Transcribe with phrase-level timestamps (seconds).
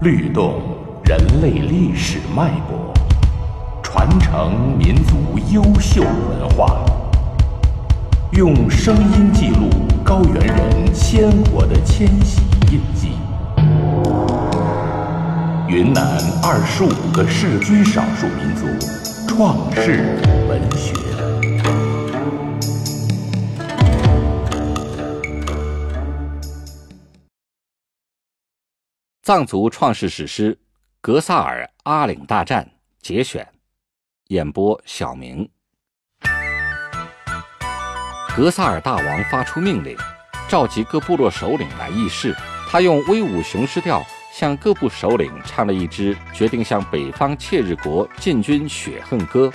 [0.00, 0.62] 律动
[1.04, 2.94] 人类历史脉搏，
[3.82, 5.16] 传承民族
[5.50, 6.84] 优秀文化，
[8.30, 9.68] 用声音记录
[10.04, 13.08] 高原人鲜活的迁徙印记。
[15.66, 18.66] 云南二十五个世居少数民族
[19.26, 20.16] 创世
[20.48, 21.07] 文学。
[29.28, 30.54] 藏族创世史诗
[31.02, 32.64] 《格萨尔阿岭大战》
[33.06, 33.46] 节选，
[34.28, 35.46] 演播小明。
[38.34, 39.94] 格萨尔大王发出命令，
[40.48, 42.34] 召集各部落首领来议事。
[42.70, 49.52] 他用威武雄狮调向各部首领唱了一支决定向北方切日国进军雪恨歌，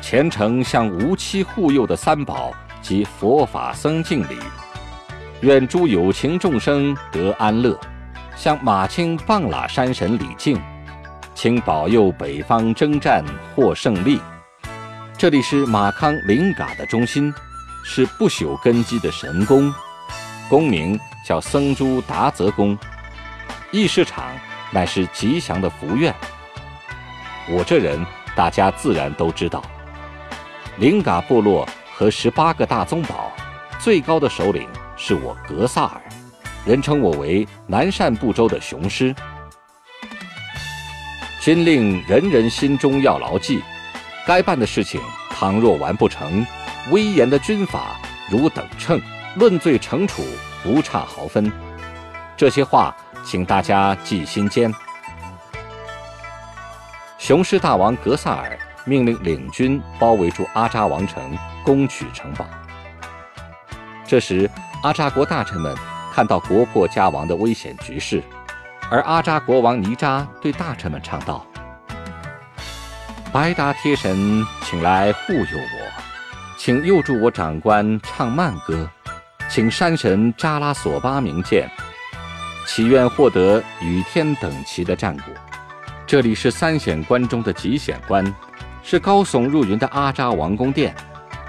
[0.00, 4.38] 虔诚向无期护佑的三宝及佛法僧敬礼，
[5.42, 7.78] 愿诸有情众生得安乐。
[8.36, 10.60] 向马青棒喇山神礼敬，
[11.34, 14.20] 请保佑北方征战获胜利。
[15.16, 17.32] 这里是马康灵嘎的中心，
[17.84, 19.72] 是不朽根基的神宫，
[20.48, 22.76] 宫名叫僧珠达泽宫。
[23.70, 24.24] 议事场
[24.72, 26.12] 乃是吉祥的福院。
[27.48, 29.62] 我这人大家自然都知道，
[30.78, 33.30] 灵嘎部落和十八个大宗堡，
[33.78, 36.02] 最高的首领是我格萨尔。
[36.64, 39.14] 人称我为南赡部洲的雄狮。
[41.40, 43.62] 军令人人心中要牢记，
[44.26, 44.98] 该办的事情
[45.28, 46.46] 倘若完不成，
[46.90, 47.96] 威严的军法
[48.30, 48.98] 如等秤，
[49.36, 50.22] 论罪惩处
[50.62, 51.52] 不差毫分。
[52.34, 54.72] 这些话，请大家记心间。
[57.18, 62.46] 雄狮大王格萨尔命令领军包围住阿扎王城，攻取城堡。
[64.06, 64.50] 这时，
[64.82, 65.76] 阿扎国大臣们。
[66.14, 68.22] 看到国破家亡的危险局势，
[68.88, 71.44] 而阿扎国王尼扎对大臣们唱道
[73.34, 75.90] ：“白达贴神，请来护佑我，
[76.56, 78.88] 请佑助我长官唱慢歌，
[79.48, 81.68] 请山神扎拉索巴明鉴，
[82.64, 85.24] 祈愿获得与天等齐的战果。
[86.06, 88.24] 这里是三险关中的极险关，
[88.84, 90.94] 是高耸入云的阿扎王宫殿，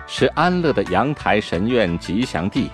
[0.07, 2.71] 是安乐的阳台神院吉祥地。”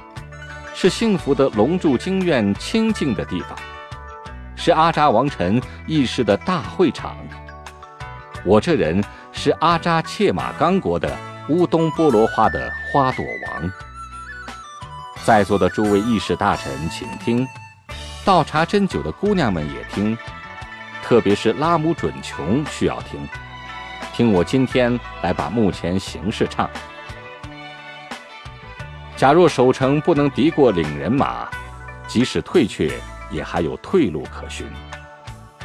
[0.74, 3.58] 是幸福的龙柱经院清净的地方，
[4.56, 7.16] 是阿扎王臣议事的大会场。
[8.44, 11.16] 我这人是阿扎切马刚国的
[11.50, 13.72] 乌东波罗花的花朵王。
[15.24, 17.46] 在座的诸位议事大臣，请听；
[18.26, 20.18] 倒茶斟酒的姑娘们也听，
[21.04, 23.28] 特别是拉姆准琼需要听。
[24.14, 26.68] 听我今天来把目前形势唱。
[29.22, 31.48] 假若守城不能敌过领人马，
[32.08, 32.92] 即使退却，
[33.30, 34.66] 也还有退路可循，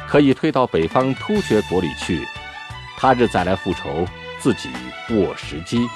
[0.07, 2.23] 可以退到北方突厥国里去。
[2.97, 4.05] 他日再来复仇，
[4.37, 4.69] 自己
[5.09, 5.87] 握时机。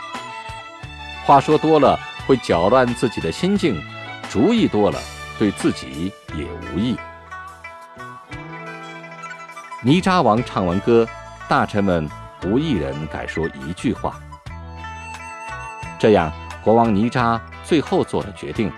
[1.23, 3.79] 话说多了会搅乱自己的心境，
[4.27, 4.97] 主意多了
[5.37, 6.43] 对自己也
[6.73, 6.97] 无益。
[9.83, 11.07] 泥扎王唱完歌，
[11.47, 12.09] 大臣们
[12.43, 14.19] 无一人敢说一句话。
[15.99, 16.33] 这样，
[16.63, 17.41] 国王尼扎。
[17.63, 18.71] 最后做了决定，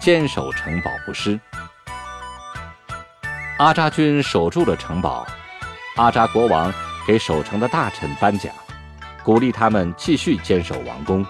[0.00, 1.38] 坚守城堡不失。
[3.58, 5.24] 阿扎军守住了城堡，
[5.96, 6.72] 阿扎国王
[7.06, 8.52] 给守城的大臣颁奖，
[9.22, 11.24] 鼓励他们继续坚守王宫。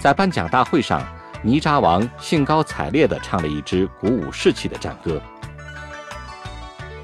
[0.00, 1.00] 在颁奖大会上，
[1.42, 5.20] 尼扎王兴高采烈地唱了一支鼓舞士气的战歌。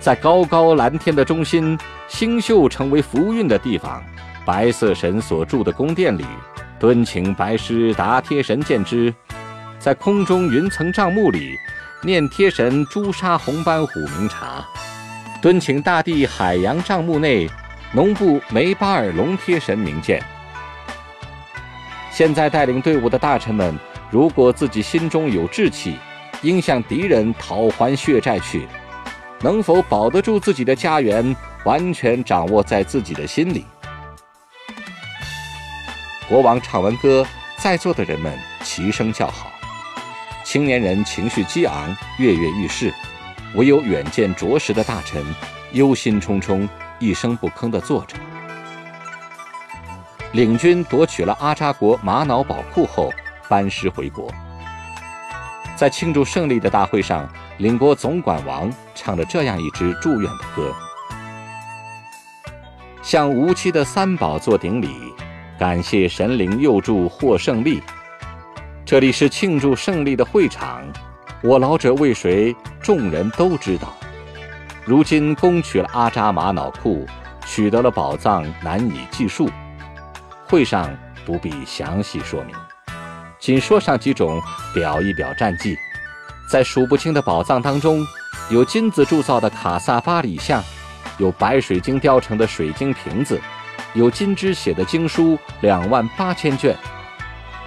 [0.00, 1.78] 在高高蓝天的中心，
[2.08, 4.02] 星宿成为福运的地方，
[4.46, 6.24] 白色神所住的宫殿里。
[6.80, 9.14] 敦请白狮答贴神见之，
[9.78, 11.54] 在空中云层帐幕里
[12.02, 14.66] 念贴神朱砂红斑虎明茶。
[15.42, 17.46] 敦请大地海洋帐幕内
[17.92, 20.22] 农部梅巴尔龙贴神明鉴。
[22.10, 23.78] 现在带领队伍的大臣们，
[24.10, 25.98] 如果自己心中有志气，
[26.40, 28.66] 应向敌人讨还血债去。
[29.43, 33.66] 能否保得住自己的家园，完全掌握在自己的心里。
[36.31, 39.50] 国王唱完歌，在座的人们齐声叫好。
[40.44, 42.88] 青年人情绪激昂，跃跃欲试；
[43.56, 45.25] 唯有远见卓识的大臣
[45.73, 46.69] 忧心忡忡，
[47.00, 48.17] 一声不吭地坐着。
[50.31, 53.12] 领军夺取了阿扎国玛瑙宝库后，
[53.49, 54.32] 班师回国。
[55.75, 57.29] 在庆祝胜利的大会上，
[57.59, 60.73] 领国总管王唱了这样一支祝愿的歌：
[63.03, 65.12] 向无期的三宝做顶礼。
[65.60, 67.82] 感谢神灵佑助获胜利，
[68.82, 70.82] 这里是庆祝胜利的会场。
[71.42, 73.92] 我老者为谁，众人都知道。
[74.86, 77.06] 如今攻取了阿扎玛瑙库，
[77.44, 79.50] 取得了宝藏难以计数。
[80.46, 80.90] 会上
[81.26, 82.56] 不必详细说明，
[83.38, 84.40] 仅说上几种，
[84.72, 85.76] 表一表战绩。
[86.50, 88.02] 在数不清的宝藏当中，
[88.48, 90.64] 有金子铸造的卡萨巴里像，
[91.18, 93.38] 有白水晶雕成的水晶瓶子，
[93.94, 96.76] 有金枝写的经书两万八千卷。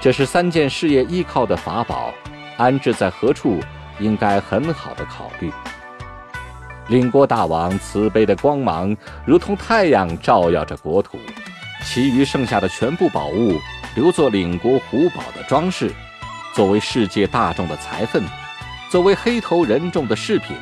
[0.02, 2.14] 这是三件事业依靠的法宝，
[2.58, 3.60] 安置在何处，
[4.00, 5.52] 应该很好的考虑。
[6.88, 11.18] 领国大王慈悲的光芒，如同太阳照耀着国土。
[11.86, 13.60] 其余剩下的全部宝物，
[13.96, 15.92] 留作领国虎宝的装饰，
[16.54, 18.24] 作为世界大众的财分，
[18.90, 20.56] 作为黑头人众的饰品。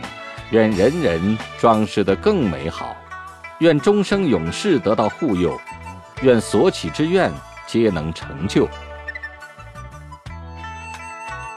[0.52, 2.96] 愿人人装饰得更美好，
[3.62, 5.56] 愿终生永世得到护佑，
[6.24, 7.32] 愿所起之愿
[7.68, 8.68] 皆能成就。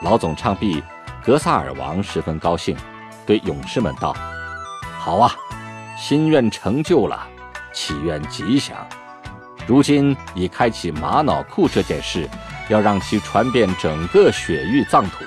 [0.03, 0.85] 老总唱毕，
[1.25, 2.77] 格萨尔王十分高兴，
[3.25, 4.15] 对勇士们道
[5.01, 5.35] ：“好啊，
[5.97, 7.27] 心愿成就了，
[7.73, 8.77] 祈愿吉祥。
[9.67, 12.29] 如今已开启玛瑙库这件事，
[12.69, 15.25] 要让其传遍整个雪域藏土。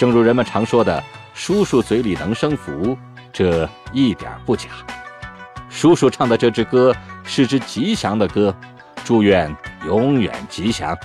[0.00, 1.00] 正如人们常说的，
[1.32, 2.98] 叔叔嘴里能生福，
[3.36, 4.70] 这一点不假。
[5.68, 8.56] 叔叔唱的这支歌是支吉祥的歌，
[9.04, 9.54] 祝愿
[9.84, 10.96] 永远吉祥。”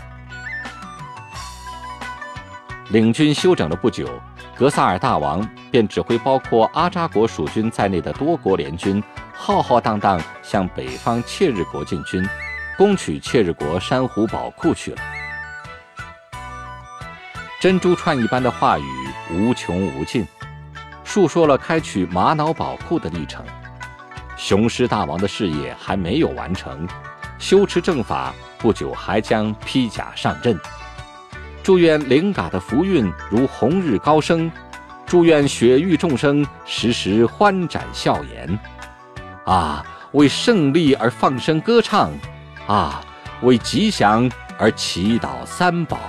[2.91, 4.07] 领军休整了不久，
[4.55, 12.25] 格萨尔大王便指挥包括阿扎国蜀军在内的多国联军，浩浩荡荡向北方切日国进军，
[12.77, 15.01] 攻取切日国珊瑚宝库去了。
[17.59, 18.85] 珍珠串一般的话语
[19.33, 20.25] 无穷无尽，
[21.11, 23.43] 述说了开取玛瑙宝库的历程。
[24.37, 26.87] 雄狮大王的事业还没有完成，
[27.37, 30.57] 修持正法，不久还将披甲上阵。
[31.61, 34.49] 祝愿灵嘎的福运如红日高升，
[35.05, 38.57] 祝愿雪域众生时时欢展笑颜。
[39.45, 42.09] 啊，为胜利而放声歌唱，
[42.67, 43.03] 啊，
[43.41, 45.99] 为吉祥而祈祷三宝。